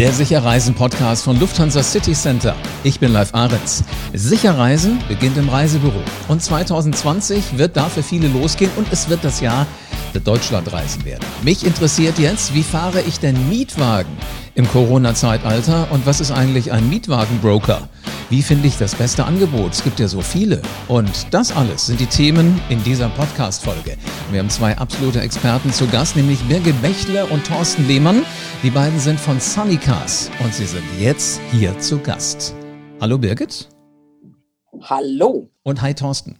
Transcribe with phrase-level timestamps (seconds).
[0.00, 2.56] Der Sicherreisen-Podcast von Lufthansa City Center.
[2.84, 3.84] Ich bin Live Ahrens.
[4.14, 6.00] Sicherreisen beginnt im Reisebüro.
[6.26, 9.66] Und 2020 wird dafür viele losgehen und es wird das Jahr
[10.12, 11.24] der Deutschlandreisen werden.
[11.42, 14.12] Mich interessiert jetzt, wie fahre ich denn Mietwagen
[14.54, 17.88] im Corona-Zeitalter und was ist eigentlich ein Mietwagenbroker?
[18.30, 19.72] Wie finde ich das beste Angebot?
[19.72, 20.62] Es gibt ja so viele.
[20.86, 23.96] Und das alles sind die Themen in dieser Podcast-Folge.
[24.30, 28.22] Wir haben zwei absolute Experten zu Gast, nämlich Birgit Bächler und Thorsten Lehmann.
[28.62, 32.54] Die beiden sind von Sunnycars und sie sind jetzt hier zu Gast.
[33.00, 33.68] Hallo Birgit.
[34.82, 35.50] Hallo.
[35.62, 36.39] Und hi Thorsten.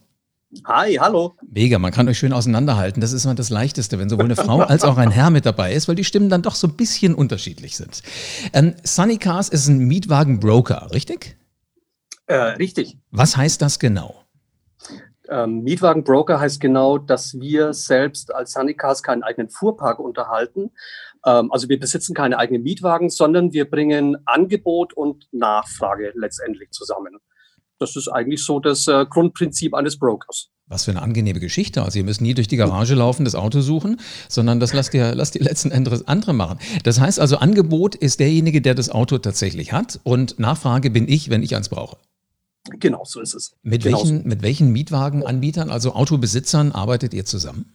[0.65, 1.35] Hi, hallo.
[1.49, 3.01] Mega, man kann euch schön auseinanderhalten.
[3.01, 5.73] Das ist immer das Leichteste, wenn sowohl eine Frau als auch ein Herr mit dabei
[5.73, 8.03] ist, weil die Stimmen dann doch so ein bisschen unterschiedlich sind.
[8.53, 11.37] Ähm, Sunny Cars ist ein Mietwagenbroker, richtig?
[12.27, 12.99] Äh, richtig.
[13.13, 14.25] Was heißt das genau?
[15.29, 20.73] Ähm, Mietwagenbroker heißt genau, dass wir selbst als Sunnycars keinen eigenen Fuhrpark unterhalten.
[21.25, 27.19] Ähm, also wir besitzen keine eigenen Mietwagen, sondern wir bringen Angebot und Nachfrage letztendlich zusammen.
[27.81, 30.51] Das ist eigentlich so das äh, Grundprinzip eines Brokers.
[30.67, 31.83] Was für eine angenehme Geschichte.
[31.83, 35.15] Also ihr müsst nie durch die Garage laufen, das Auto suchen, sondern das lasst ihr,
[35.15, 36.59] lasst ihr letzten Endes andere machen.
[36.85, 41.31] Das heißt also, Angebot ist derjenige, der das Auto tatsächlich hat und Nachfrage bin ich,
[41.31, 41.97] wenn ich eins brauche.
[42.79, 43.57] Genau, so ist es.
[43.63, 47.73] Mit, genau welchen, mit welchen Mietwagenanbietern, also Autobesitzern, arbeitet ihr zusammen?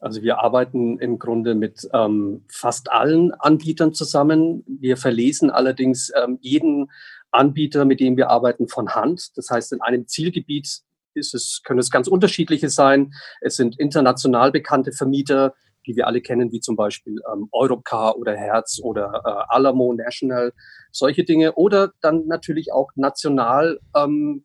[0.00, 4.64] Also wir arbeiten im Grunde mit ähm, fast allen Anbietern zusammen.
[4.66, 6.90] Wir verlesen allerdings ähm, jeden
[7.34, 9.36] Anbieter, mit dem wir arbeiten, von Hand.
[9.36, 10.80] Das heißt, in einem Zielgebiet
[11.14, 13.12] ist es, können es ganz unterschiedliche sein.
[13.40, 15.54] Es sind international bekannte Vermieter,
[15.86, 20.52] die wir alle kennen, wie zum Beispiel ähm, Europcar oder Herz oder äh, Alamo National,
[20.90, 21.54] solche Dinge.
[21.54, 24.44] Oder dann natürlich auch national ähm,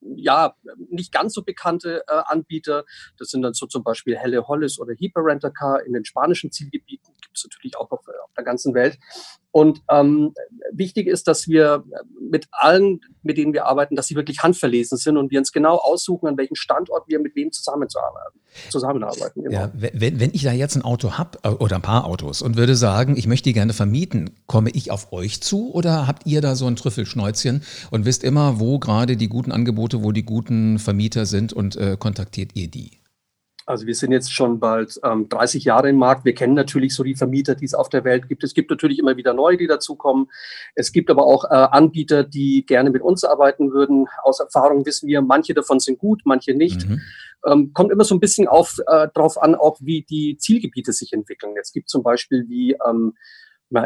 [0.00, 0.54] ja,
[0.90, 2.84] nicht ganz so bekannte äh, Anbieter.
[3.18, 6.52] Das sind dann so zum Beispiel Helle Hollis oder Hyper Renter Car in den spanischen
[6.52, 8.98] Zielgebieten, es natürlich auch auf, auf, der ganzen Welt.
[9.50, 10.34] Und ähm,
[10.72, 11.82] wichtig ist, dass wir
[12.20, 15.76] mit allen, mit denen wir arbeiten, dass sie wirklich handverlesen sind und wir uns genau
[15.76, 18.40] aussuchen, an welchem Standort wir mit wem zusammenzuarbeiten,
[18.70, 19.44] zusammenarbeiten.
[19.44, 19.52] Genau.
[19.52, 22.56] Ja, wenn, wenn ich da jetzt ein Auto habe äh, oder ein paar Autos und
[22.56, 26.40] würde sagen, ich möchte die gerne vermieten, komme ich auf euch zu oder habt ihr
[26.40, 30.78] da so ein Trüffelschnäuzchen und wisst immer, wo gerade die guten Angebote, wo die guten
[30.78, 32.98] Vermieter sind und äh, kontaktiert ihr die?
[33.68, 36.24] Also wir sind jetzt schon bald ähm, 30 Jahre im Markt.
[36.24, 38.42] Wir kennen natürlich so die Vermieter, die es auf der Welt gibt.
[38.42, 40.30] Es gibt natürlich immer wieder neue, die dazukommen.
[40.74, 44.06] Es gibt aber auch äh, Anbieter, die gerne mit uns arbeiten würden.
[44.22, 46.88] Aus Erfahrung wissen wir, manche davon sind gut, manche nicht.
[46.88, 47.02] Mhm.
[47.46, 51.12] Ähm, kommt immer so ein bisschen auf, äh, drauf an, auch wie die Zielgebiete sich
[51.12, 51.54] entwickeln.
[51.60, 53.12] Es gibt zum Beispiel wie ähm,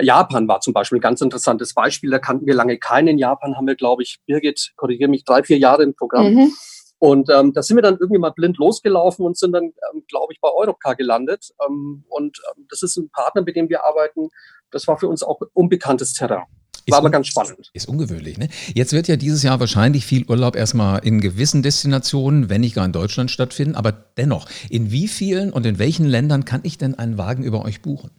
[0.01, 2.11] Japan war zum Beispiel ein ganz interessantes Beispiel.
[2.11, 3.09] Da kannten wir lange keinen.
[3.09, 6.35] In Japan haben wir, glaube ich, Birgit, korrigiere mich, drei, vier Jahre im Programm.
[6.35, 6.53] Mhm.
[7.03, 10.33] Und ähm, da sind wir dann irgendwie mal blind losgelaufen und sind dann, ähm, glaube
[10.33, 11.51] ich, bei Europcar gelandet.
[11.67, 14.29] Ähm, und ähm, das ist ein Partner, mit dem wir arbeiten.
[14.71, 16.45] Das war für uns auch unbekanntes Terrain.
[16.87, 17.71] War aber ganz spannend.
[17.73, 18.51] Ist ungewöhnlich, ne?
[18.77, 22.85] Jetzt wird ja dieses Jahr wahrscheinlich viel Urlaub erstmal in gewissen Destinationen, wenn nicht gar
[22.85, 23.75] in Deutschland stattfinden.
[23.75, 27.65] Aber dennoch, in wie vielen und in welchen Ländern kann ich denn einen Wagen über
[27.65, 28.13] euch buchen?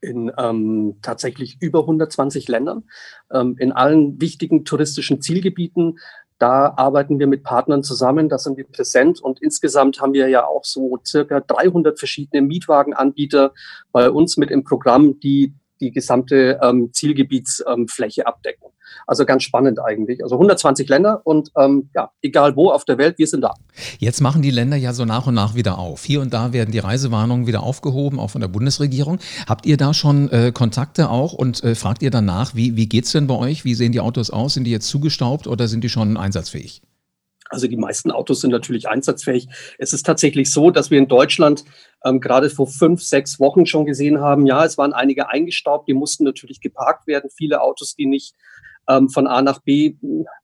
[0.00, 2.84] in ähm, tatsächlich über 120 Ländern,
[3.32, 5.98] ähm, in allen wichtigen touristischen Zielgebieten.
[6.38, 10.46] Da arbeiten wir mit Partnern zusammen, da sind wir präsent und insgesamt haben wir ja
[10.46, 13.54] auch so circa 300 verschiedene Mietwagenanbieter
[13.90, 18.68] bei uns mit im Programm, die die gesamte ähm, Zielgebietsfläche ähm, abdecken.
[19.06, 20.22] Also ganz spannend eigentlich.
[20.22, 23.54] Also 120 Länder und ähm, ja, egal wo auf der Welt, wir sind da.
[23.98, 26.04] Jetzt machen die Länder ja so nach und nach wieder auf.
[26.04, 29.18] Hier und da werden die Reisewarnungen wieder aufgehoben, auch von der Bundesregierung.
[29.48, 33.12] Habt ihr da schon äh, Kontakte auch und äh, fragt ihr danach, wie, wie es
[33.12, 33.64] denn bei euch?
[33.64, 34.54] Wie sehen die Autos aus?
[34.54, 36.82] Sind die jetzt zugestaubt oder sind die schon einsatzfähig?
[37.48, 39.48] Also die meisten Autos sind natürlich einsatzfähig.
[39.78, 41.64] Es ist tatsächlich so, dass wir in Deutschland
[42.04, 45.94] ähm, gerade vor fünf, sechs Wochen schon gesehen haben, ja, es waren einige eingestaubt, die
[45.94, 47.30] mussten natürlich geparkt werden.
[47.30, 48.34] Viele Autos, die nicht
[48.88, 49.96] ähm, von A nach B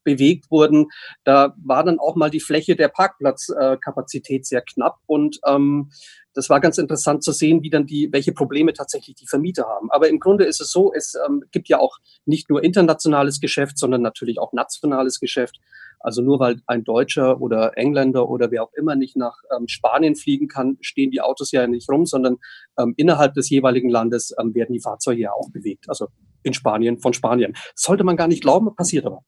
[0.05, 0.87] bewegt wurden.
[1.25, 5.91] Da war dann auch mal die Fläche der Parkplatzkapazität äh, sehr knapp und ähm,
[6.35, 9.91] das war ganz interessant zu sehen, wie dann die, welche Probleme tatsächlich die Vermieter haben.
[9.91, 13.79] Aber im Grunde ist es so, es ähm, gibt ja auch nicht nur internationales Geschäft,
[13.79, 15.61] sondern natürlich auch nationales Geschäft.
[16.03, 20.17] Also nur weil ein Deutscher oder Engländer oder wer auch immer nicht nach ähm, Spanien
[20.17, 22.37] fliegen kann, stehen die Autos ja nicht rum, sondern
[22.79, 25.89] ähm, innerhalb des jeweiligen Landes ähm, werden die Fahrzeuge ja auch bewegt.
[25.89, 26.09] Also
[26.43, 27.55] in Spanien, von Spanien.
[27.75, 29.25] sollte man gar nicht glauben, passiert aber.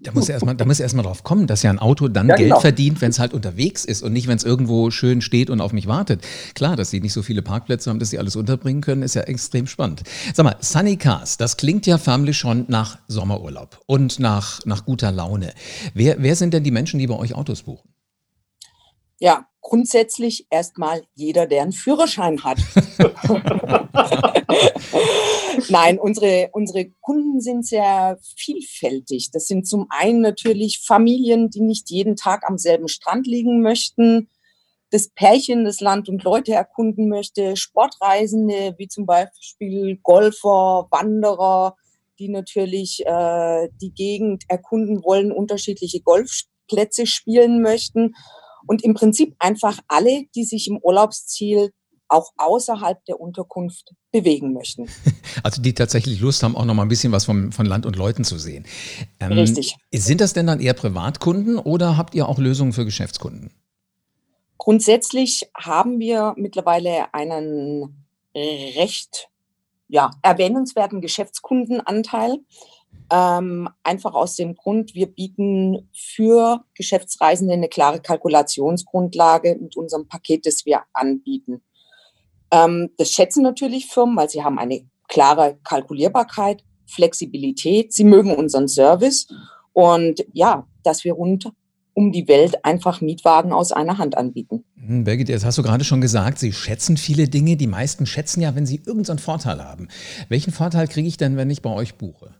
[0.00, 2.50] Da muss erstmal, da muss erstmal drauf kommen, dass ja ein Auto dann ja, Geld
[2.50, 2.60] genau.
[2.60, 5.72] verdient, wenn es halt unterwegs ist und nicht, wenn es irgendwo schön steht und auf
[5.72, 6.24] mich wartet.
[6.54, 9.22] Klar, dass sie nicht so viele Parkplätze haben, dass sie alles unterbringen können, ist ja
[9.22, 10.04] extrem spannend.
[10.34, 15.10] Sag mal, Sunny Cars, das klingt ja förmlich schon nach Sommerurlaub und nach, nach guter
[15.10, 15.52] Laune.
[15.94, 17.88] Wer, wer sind denn die Menschen, die bei euch Autos buchen?
[19.18, 22.58] Ja, grundsätzlich erstmal jeder, der einen Führerschein hat.
[25.68, 29.30] Nein, unsere, unsere Kunden sind sehr vielfältig.
[29.32, 34.28] Das sind zum einen natürlich Familien, die nicht jeden Tag am selben Strand liegen möchten,
[34.90, 41.76] das Pärchen das Land und Leute erkunden möchte, Sportreisende wie zum Beispiel Golfer, Wanderer,
[42.18, 48.14] die natürlich äh, die Gegend erkunden wollen, unterschiedliche Golfplätze spielen möchten
[48.66, 51.70] und im Prinzip einfach alle, die sich im Urlaubsziel
[52.08, 54.88] auch außerhalb der Unterkunft bewegen möchten.
[55.44, 57.94] Also die tatsächlich Lust haben, auch noch mal ein bisschen was vom, von Land und
[57.94, 58.66] Leuten zu sehen.
[59.20, 59.76] Ähm, Richtig.
[59.92, 63.52] Sind das denn dann eher Privatkunden oder habt ihr auch Lösungen für Geschäftskunden?
[64.56, 69.28] Grundsätzlich haben wir mittlerweile einen recht
[69.88, 72.38] ja, erwähnenswerten Geschäftskundenanteil.
[73.10, 80.44] Ähm, einfach aus dem Grund, wir bieten für Geschäftsreisende eine klare Kalkulationsgrundlage mit unserem Paket,
[80.44, 81.62] das wir anbieten.
[82.50, 88.68] Ähm, das schätzen natürlich Firmen, weil sie haben eine klare Kalkulierbarkeit, Flexibilität, sie mögen unseren
[88.68, 89.26] Service
[89.72, 91.50] und ja, dass wir rund
[91.98, 94.64] um die Welt einfach Mietwagen aus einer Hand anbieten.
[94.76, 97.56] Hm, Birgit, jetzt hast du gerade schon gesagt, Sie schätzen viele Dinge.
[97.56, 99.88] Die meisten schätzen ja, wenn sie irgendeinen Vorteil haben.
[100.28, 102.34] Welchen Vorteil kriege ich denn, wenn ich bei euch buche?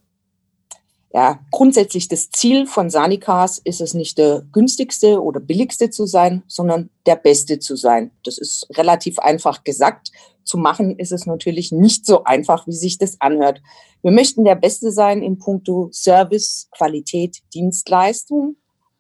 [1.13, 6.43] Ja, grundsätzlich das Ziel von Sanicars ist es nicht der günstigste oder billigste zu sein,
[6.47, 8.11] sondern der beste zu sein.
[8.25, 10.11] Das ist relativ einfach gesagt.
[10.45, 13.63] Zu machen ist es natürlich nicht so einfach, wie sich das anhört.
[14.03, 18.57] Wir möchten der Beste sein in puncto Service, Qualität, Dienstleistung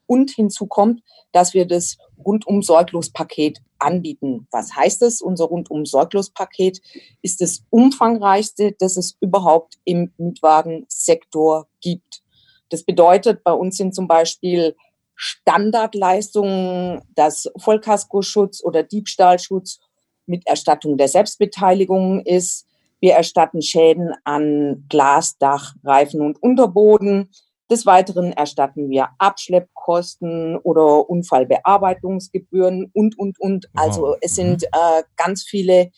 [0.06, 1.02] und hinzu kommt,
[1.32, 4.46] dass wir das rundum sorglos Paket anbieten.
[4.50, 5.20] Was heißt das?
[5.20, 6.80] Unser rundum sorglos Paket
[7.22, 12.22] ist das umfangreichste, das es überhaupt im Mietwagensektor gibt.
[12.70, 14.76] Das bedeutet, bei uns sind zum Beispiel
[15.14, 19.80] Standardleistungen, das Vollkaskoschutz oder Diebstahlschutz
[20.26, 22.66] mit Erstattung der Selbstbeteiligung ist.
[23.00, 27.30] Wir erstatten Schäden an Glas, Dach, Reifen und Unterboden.
[27.70, 33.68] Des Weiteren erstatten wir Abschleppkosten oder Unfallbearbeitungsgebühren und, und, und.
[33.74, 33.84] Wow.
[33.84, 34.68] Also es sind mhm.
[34.72, 35.90] äh, ganz viele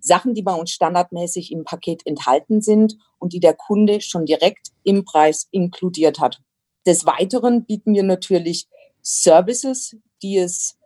[0.00, 4.72] Sachen, die bei uns standardmäßig im Paket enthalten sind und die der Kunde schon direkt
[4.82, 6.40] im Preis inkludiert hat.
[6.86, 8.66] Des Weiteren bieten wir natürlich
[9.00, 10.76] Services, die es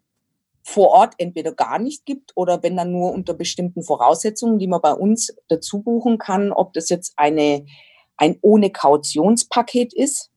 [0.62, 4.82] vor Ort entweder gar nicht gibt oder wenn dann nur unter bestimmten Voraussetzungen, die man
[4.82, 7.64] bei uns dazu buchen kann, ob das jetzt eine
[8.16, 10.30] ein ohne Kautionspaket ist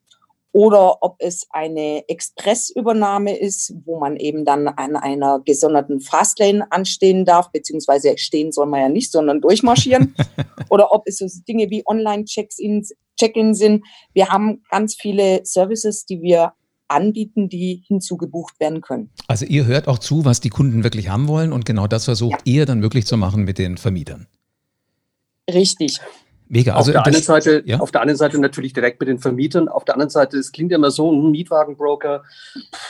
[0.52, 7.24] oder ob es eine Expressübernahme ist, wo man eben dann an einer gesonderten Fastlane anstehen
[7.24, 10.16] darf, beziehungsweise stehen soll man ja nicht, sondern durchmarschieren.
[10.70, 13.86] oder ob es so Dinge wie Online-Check-ins Check-in sind.
[14.14, 16.54] Wir haben ganz viele Services, die wir
[16.88, 19.12] anbieten, die hinzugebucht werden können.
[19.28, 22.48] Also ihr hört auch zu, was die Kunden wirklich haben wollen und genau das versucht
[22.48, 22.54] ja.
[22.54, 24.28] ihr dann möglich zu machen mit den Vermietern.
[25.52, 26.00] Richtig.
[26.52, 26.76] Mega.
[26.76, 27.80] Also auf, der einen Seite, ja?
[27.80, 30.72] auf der einen Seite natürlich direkt mit den Vermietern, auf der anderen Seite, es klingt
[30.72, 32.24] ja immer so, ein Mietwagenbroker,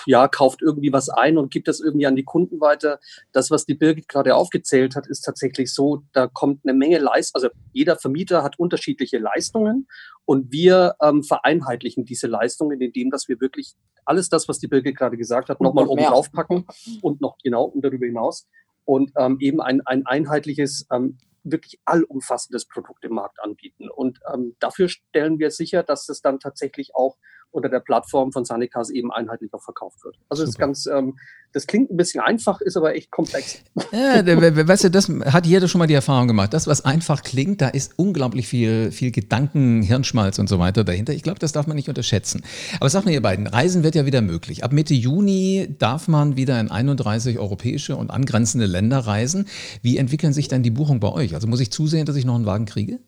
[0.06, 3.00] ja, kauft irgendwie was ein und gibt das irgendwie an die Kunden weiter.
[3.33, 7.41] Das, was die Birgit gerade aufgezählt hat, ist tatsächlich so, da kommt eine Menge Leistung,
[7.41, 9.89] also jeder Vermieter hat unterschiedliche Leistungen
[10.23, 14.95] und wir ähm, vereinheitlichen diese Leistungen, indem dass wir wirklich alles das, was die Birgit
[14.95, 16.65] gerade gesagt hat, nochmal oben drauf packen
[17.01, 18.47] und noch genau und darüber hinaus
[18.85, 21.17] und ähm, eben ein, ein einheitliches ähm,
[21.51, 23.89] wirklich allumfassendes Produkt im Markt anbieten.
[23.89, 27.18] Und ähm, dafür stellen wir sicher, dass es dann tatsächlich auch
[27.51, 30.18] unter der Plattform von Sanicas eben einheitlich auch verkauft wird.
[30.29, 31.18] Also das ist ganz, ähm,
[31.51, 33.60] das klingt ein bisschen einfach, ist aber echt komplex.
[33.91, 36.53] Ja, weißt du, das hat jeder schon mal die Erfahrung gemacht.
[36.53, 41.13] Das, was einfach klingt, da ist unglaublich viel, viel Gedanken, Hirnschmalz und so weiter dahinter.
[41.13, 42.44] Ich glaube, das darf man nicht unterschätzen.
[42.79, 44.63] Aber sag mir ihr beiden, Reisen wird ja wieder möglich.
[44.63, 49.48] Ab Mitte Juni darf man wieder in 31 europäische und angrenzende Länder reisen.
[49.82, 51.34] Wie entwickeln sich dann die Buchungen bei euch?
[51.34, 53.00] Also muss ich zusehen, dass ich noch einen Wagen kriege?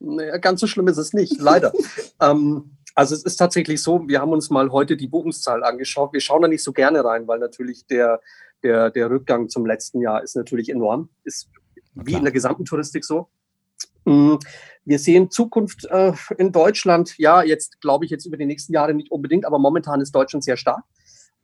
[0.00, 1.72] Naja, ganz so schlimm ist es nicht, leider.
[2.20, 6.12] ähm, also es ist tatsächlich so, wir haben uns mal heute die Buchungszahl angeschaut.
[6.12, 8.20] Wir schauen da nicht so gerne rein, weil natürlich der,
[8.62, 11.08] der, der Rückgang zum letzten Jahr ist natürlich enorm.
[11.24, 11.48] Ist
[11.94, 13.28] wie in der gesamten Touristik so.
[14.04, 14.36] Mm,
[14.84, 18.94] wir sehen Zukunft äh, in Deutschland, ja, jetzt glaube ich jetzt über die nächsten Jahre
[18.94, 20.82] nicht unbedingt, aber momentan ist Deutschland sehr stark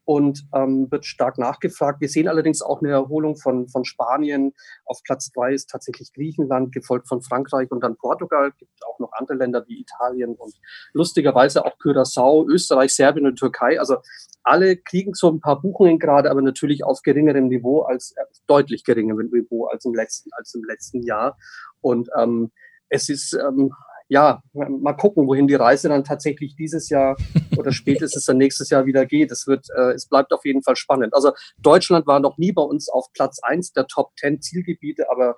[0.09, 2.00] und ähm, wird stark nachgefragt.
[2.00, 4.55] Wir sehen allerdings auch eine Erholung von, von Spanien.
[4.87, 8.49] Auf Platz zwei ist tatsächlich Griechenland, gefolgt von Frankreich und dann Portugal.
[8.49, 10.55] Es gibt auch noch andere Länder wie Italien und
[10.95, 13.79] lustigerweise auch Curaçao, Österreich, Serbien und Türkei.
[13.79, 13.99] Also
[14.45, 18.85] alle kriegen so ein paar Buchungen gerade, aber natürlich auf geringerem Niveau als äh, deutlich
[18.85, 21.37] geringerem Niveau als im letzten als im letzten Jahr.
[21.83, 22.50] Und ähm,
[22.88, 23.75] es ist ähm,
[24.09, 27.17] ja, mal gucken, wohin die Reise dann tatsächlich dieses Jahr
[27.57, 29.31] oder spätestens dann nächstes Jahr wieder geht.
[29.31, 31.15] Es wird, äh, es bleibt auf jeden Fall spannend.
[31.15, 35.37] Also Deutschland war noch nie bei uns auf Platz eins der Top 10 Zielgebiete, aber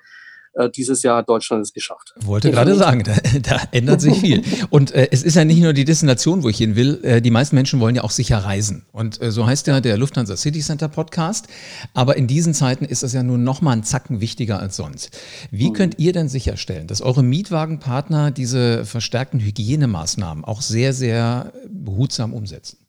[0.75, 2.13] dieses Jahr hat Deutschland es geschafft.
[2.17, 4.43] Wollte gerade sagen, da, da, ändert sich viel.
[4.71, 7.01] Und äh, es ist ja nicht nur die Destination, wo ich hin will.
[7.03, 8.85] Äh, die meisten Menschen wollen ja auch sicher reisen.
[8.93, 11.47] Und äh, so heißt ja der Lufthansa City Center Podcast.
[11.95, 15.17] Aber in diesen Zeiten ist das ja nun noch mal einen Zacken wichtiger als sonst.
[15.51, 15.73] Wie hm.
[15.73, 22.80] könnt ihr denn sicherstellen, dass eure Mietwagenpartner diese verstärkten Hygienemaßnahmen auch sehr, sehr behutsam umsetzen?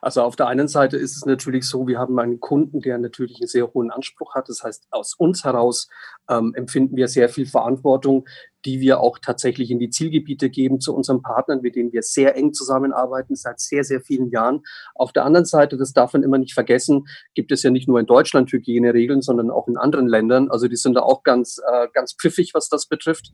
[0.00, 3.40] Also auf der einen Seite ist es natürlich so, wir haben einen Kunden, der natürlich
[3.40, 4.48] einen sehr hohen Anspruch hat.
[4.48, 5.88] Das heißt, aus uns heraus
[6.28, 8.28] ähm, empfinden wir sehr viel Verantwortung,
[8.64, 12.36] die wir auch tatsächlich in die Zielgebiete geben zu unseren Partnern, mit denen wir sehr
[12.36, 14.62] eng zusammenarbeiten seit sehr, sehr vielen Jahren.
[14.94, 18.00] Auf der anderen Seite, das darf man immer nicht vergessen, gibt es ja nicht nur
[18.00, 20.50] in Deutschland Hygieneregeln, sondern auch in anderen Ländern.
[20.50, 23.32] Also die sind da auch ganz, äh, ganz pfiffig, was das betrifft.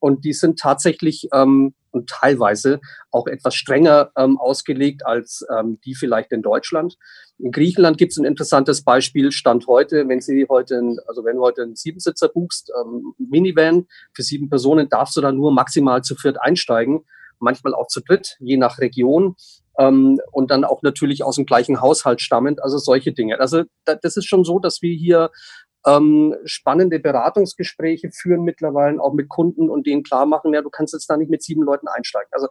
[0.00, 5.94] Und die sind tatsächlich ähm, und teilweise auch etwas strenger ähm, ausgelegt als ähm, die
[5.94, 6.98] vielleicht in Deutschland.
[7.38, 11.42] In Griechenland gibt es ein interessantes Beispiel, Stand heute, wenn Sie heute, also wenn du
[11.42, 16.14] heute einen Siebensitzer buchst, ähm, Minivan für sieben Personen, darfst du da nur maximal zu
[16.14, 17.04] viert einsteigen,
[17.40, 19.34] manchmal auch zu dritt, je nach Region.
[19.78, 23.40] Ähm, und dann auch natürlich aus dem gleichen Haushalt stammend, also solche Dinge.
[23.40, 25.30] Also da, das ist schon so, dass wir hier
[25.86, 30.94] ähm, spannende Beratungsgespräche führen mittlerweile auch mit Kunden und denen klar machen, ja, du kannst
[30.94, 32.28] jetzt da nicht mit sieben Leuten einsteigen.
[32.32, 32.48] Also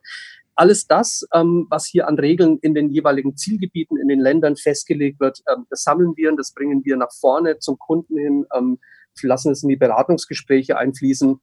[0.56, 5.20] alles das, ähm, was hier an Regeln in den jeweiligen Zielgebieten in den Ländern festgelegt
[5.20, 8.80] wird, ähm, das sammeln wir und das bringen wir nach vorne zum Kunden hin, ähm,
[9.22, 11.40] lassen es in die Beratungsgespräche einfließen.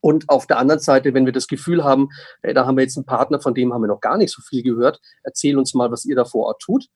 [0.00, 2.08] Und auf der anderen Seite, wenn wir das Gefühl haben,
[2.42, 4.42] ey, da haben wir jetzt einen Partner, von dem haben wir noch gar nicht so
[4.42, 6.88] viel gehört, erzähl uns mal, was ihr da vor Ort tut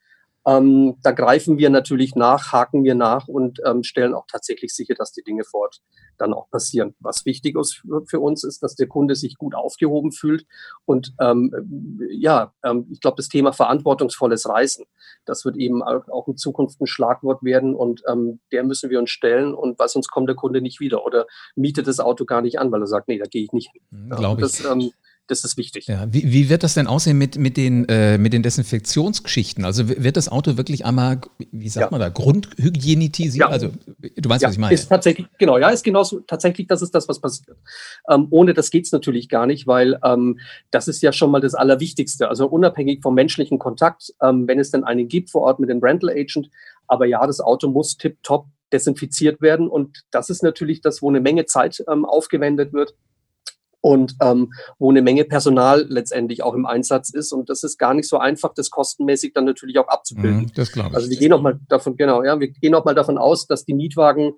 [0.47, 4.95] ähm, da greifen wir natürlich nach, haken wir nach und ähm, stellen auch tatsächlich sicher,
[4.95, 5.81] dass die Dinge fort
[6.19, 6.95] dann auch passieren.
[7.01, 10.45] Was wichtig ist für uns ist, dass der Kunde sich gut aufgehoben fühlt.
[10.85, 14.87] Und ähm, ja, ähm, ich glaube, das Thema verantwortungsvolles Reisen,
[15.25, 19.11] das wird eben auch in Zukunft ein Schlagwort werden und ähm, der müssen wir uns
[19.11, 22.59] stellen und weil sonst kommt der Kunde nicht wieder oder mietet das Auto gar nicht
[22.59, 23.83] an, weil er sagt, nee, da gehe ich nicht hin.
[23.91, 24.47] Mhm, Glaube ich.
[24.47, 24.93] Das, ähm,
[25.29, 25.87] das ist wichtig.
[25.87, 29.65] Ja, wie, wie, wird das denn aussehen mit, mit, den, äh, mit den Desinfektionsgeschichten?
[29.65, 31.21] Also wird das Auto wirklich einmal,
[31.53, 31.91] wie sagt ja.
[31.91, 33.41] man da, grundhygienitisiert?
[33.41, 33.49] Ja.
[33.49, 34.75] Also du weißt, was ich meine.
[34.75, 37.57] Ist tatsächlich, genau, ja, ist genauso, tatsächlich, das ist das, was passiert.
[38.11, 41.41] Ähm, ohne das geht es natürlich gar nicht, weil ähm, das ist ja schon mal
[41.41, 42.29] das Allerwichtigste.
[42.29, 45.79] Also unabhängig vom menschlichen Kontakt, ähm, wenn es denn einen gibt vor Ort mit dem
[45.79, 46.51] Rental Agent,
[46.89, 51.21] aber ja, das Auto muss tipptopp desinfiziert werden und das ist natürlich das, wo eine
[51.21, 52.95] Menge Zeit ähm, aufgewendet wird
[53.83, 57.33] und ähm, wo eine Menge Personal letztendlich auch im Einsatz ist.
[57.33, 60.45] Und das ist gar nicht so einfach, das kostenmäßig dann natürlich auch abzubilden.
[60.45, 60.95] Mm, das glaube ich.
[60.95, 63.65] Also wir gehen auch mal davon, genau, ja, wir gehen auch mal davon aus, dass
[63.65, 64.35] die Mietwagen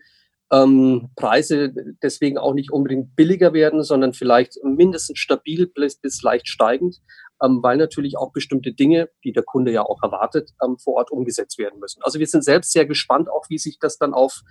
[0.50, 1.72] ähm, Preise
[2.02, 7.00] deswegen auch nicht unbedingt billiger werden, sondern vielleicht mindestens stabil bis, bis leicht steigend,
[7.42, 11.10] ähm, weil natürlich auch bestimmte Dinge, die der Kunde ja auch erwartet, ähm, vor Ort
[11.10, 12.02] umgesetzt werden müssen.
[12.02, 14.42] Also wir sind selbst sehr gespannt, auch wie sich das dann auf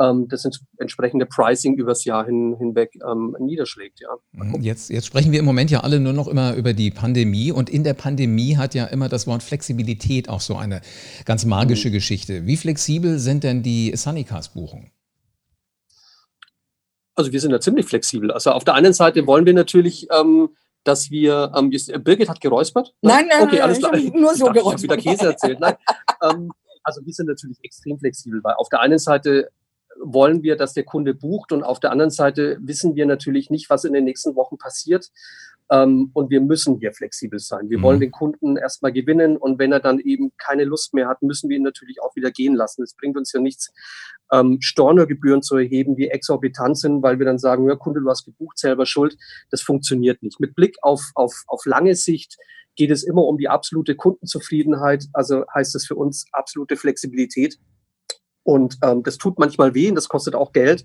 [0.00, 4.00] ähm, das entsprechende Pricing übers Jahr hin, hinweg ähm, niederschlägt.
[4.00, 4.08] Ja.
[4.32, 4.62] Mhm.
[4.62, 7.70] Jetzt, jetzt sprechen wir im Moment ja alle nur noch immer über die Pandemie und
[7.70, 10.80] in der Pandemie hat ja immer das Wort Flexibilität auch so eine
[11.24, 11.92] ganz magische mhm.
[11.92, 12.46] Geschichte.
[12.46, 14.90] Wie flexibel sind denn die Sunnycars-Buchungen?
[17.14, 18.30] Also wir sind da ziemlich flexibel.
[18.30, 20.50] Also auf der einen Seite wollen wir natürlich ähm,
[20.84, 21.70] dass wir, ähm,
[22.02, 22.94] Birgit hat geräuspert?
[23.02, 23.94] Nein, nein, okay, alles klar.
[24.14, 24.76] nur so geräuspert.
[24.78, 25.60] Ich wieder Käse erzählt.
[25.60, 25.74] Nein.
[26.22, 26.50] ähm,
[26.82, 29.50] also wir sind natürlich extrem flexibel, weil auf der einen Seite
[30.00, 33.70] wollen wir, dass der Kunde bucht und auf der anderen Seite wissen wir natürlich nicht,
[33.70, 35.10] was in den nächsten Wochen passiert.
[35.70, 37.68] Ähm, und wir müssen hier flexibel sein.
[37.68, 37.82] Wir mhm.
[37.82, 41.50] wollen den Kunden erstmal gewinnen und wenn er dann eben keine Lust mehr hat, müssen
[41.50, 42.82] wir ihn natürlich auch wieder gehen lassen.
[42.82, 43.70] Es bringt uns ja nichts,
[44.32, 48.24] ähm, Stornogebühren zu erheben, die exorbitant sind, weil wir dann sagen, ja, Kunde, du hast
[48.24, 49.16] gebucht, selber schuld.
[49.50, 50.40] Das funktioniert nicht.
[50.40, 52.36] Mit Blick auf, auf, auf lange Sicht
[52.76, 55.06] geht es immer um die absolute Kundenzufriedenheit.
[55.12, 57.58] Also heißt es für uns absolute Flexibilität.
[58.48, 60.82] Und ähm, das tut manchmal weh und das kostet auch Geld.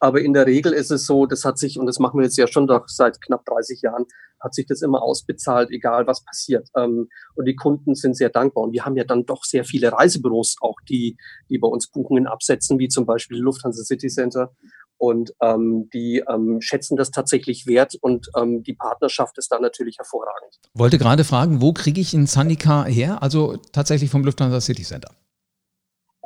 [0.00, 2.36] Aber in der Regel ist es so, das hat sich, und das machen wir jetzt
[2.36, 4.04] ja schon doch seit knapp 30 Jahren,
[4.38, 6.68] hat sich das immer ausbezahlt, egal was passiert.
[6.76, 8.64] Ähm, und die Kunden sind sehr dankbar.
[8.64, 11.16] Und wir haben ja dann doch sehr viele Reisebüros auch, die,
[11.48, 14.52] die bei uns Buchungen absetzen, wie zum Beispiel Lufthansa City Center.
[14.98, 19.96] Und ähm, die ähm, schätzen das tatsächlich wert und ähm, die Partnerschaft ist da natürlich
[19.96, 20.60] hervorragend.
[20.74, 23.22] Wollte gerade fragen, wo kriege ich einen Sunnycar her?
[23.22, 25.08] Also tatsächlich vom Lufthansa City Center.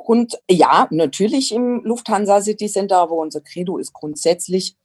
[0.05, 4.75] Und ja, natürlich im Lufthansa City Center, aber unser Credo ist grundsätzlich,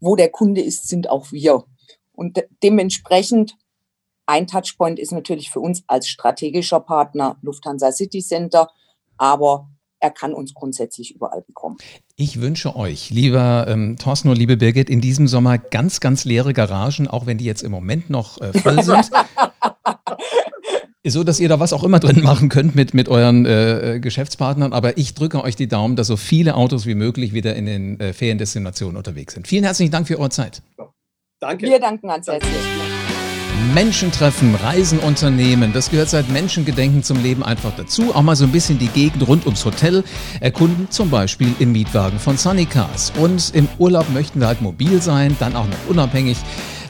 [0.00, 1.64] wo der Kunde ist, sind auch wir.
[2.12, 3.56] Und dementsprechend
[4.26, 8.70] ein Touchpoint ist natürlich für uns als strategischer Partner Lufthansa City Center,
[9.18, 9.68] aber
[10.00, 11.76] er kann uns grundsätzlich überall bekommen.
[12.16, 16.52] Ich wünsche euch, lieber ähm, Thorsten und liebe Birgit, in diesem Sommer ganz, ganz leere
[16.52, 19.10] Garagen, auch wenn die jetzt im Moment noch äh, voll sind.
[21.06, 24.72] So dass ihr da was auch immer drin machen könnt mit, mit euren äh, Geschäftspartnern.
[24.72, 28.00] Aber ich drücke euch die Daumen, dass so viele Autos wie möglich wieder in den
[28.00, 29.46] äh, Feriendestinationen unterwegs sind.
[29.46, 30.62] Vielen herzlichen Dank für eure Zeit.
[31.40, 31.66] Danke.
[31.66, 32.52] Wir danken ganz herzlich.
[33.72, 38.14] Menschen treffen, Reisen unternehmen, das gehört seit Menschengedenken zum Leben einfach dazu.
[38.14, 40.04] Auch mal so ein bisschen die Gegend rund ums Hotel
[40.40, 43.12] erkunden, zum Beispiel im Mietwagen von Sunny Cars.
[43.18, 46.36] Und im Urlaub möchten wir halt mobil sein, dann auch noch unabhängig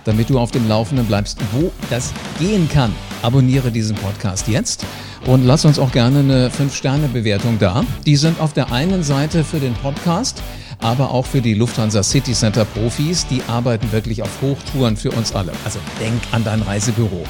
[0.04, 2.92] damit du auf dem Laufenden bleibst, wo das gehen kann.
[3.22, 4.84] Abonniere diesen Podcast jetzt
[5.26, 7.84] und lass uns auch gerne eine 5-Sterne-Bewertung da.
[8.04, 10.42] Die sind auf der einen Seite für den Podcast,
[10.80, 13.26] aber auch für die Lufthansa City Center Profis.
[13.26, 15.52] Die arbeiten wirklich auf Hochtouren für uns alle.
[15.64, 17.24] Also denk an dein Reisebüro.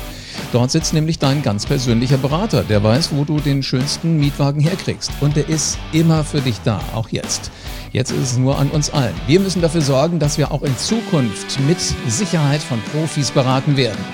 [0.53, 5.13] Dort sitzt nämlich dein ganz persönlicher Berater, der weiß, wo du den schönsten Mietwagen herkriegst.
[5.21, 7.51] Und der ist immer für dich da, auch jetzt.
[7.93, 9.15] Jetzt ist es nur an uns allen.
[9.27, 14.05] Wir müssen dafür sorgen, dass wir auch in Zukunft mit Sicherheit von Profis beraten werden.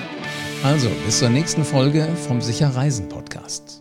[0.63, 3.80] Also, bis zur nächsten Folge vom Sicher Reisen Podcast.